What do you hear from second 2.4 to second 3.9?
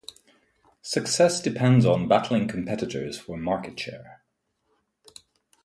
competitors for market